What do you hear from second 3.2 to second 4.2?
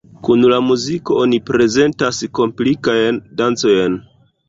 dancojn.